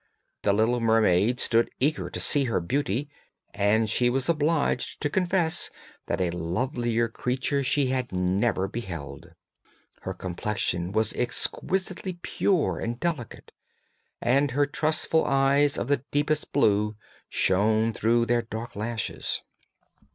The 0.41 0.51
little 0.51 0.79
mermaid 0.79 1.39
stood 1.39 1.69
eager 1.79 2.09
to 2.09 2.19
see 2.19 2.45
her 2.45 2.59
beauty, 2.59 3.07
and 3.53 3.87
she 3.87 4.09
was 4.09 4.27
obliged 4.27 4.99
to 5.01 5.11
confess 5.11 5.69
that 6.07 6.19
a 6.19 6.31
lovelier 6.31 7.07
creature 7.07 7.63
she 7.63 7.91
had 7.91 8.11
never 8.11 8.67
beheld. 8.67 9.35
Her 10.01 10.15
complexion 10.15 10.91
was 10.91 11.13
exquisitely 11.13 12.13
pure 12.23 12.79
and 12.79 12.99
delicate, 12.99 13.51
and 14.19 14.49
her 14.49 14.65
trustful 14.65 15.23
eyes 15.23 15.77
of 15.77 15.87
the 15.87 16.03
deepest 16.09 16.51
blue 16.51 16.95
shone 17.29 17.93
through 17.93 18.25
their 18.25 18.41
dark 18.41 18.75
lashes. 18.75 19.43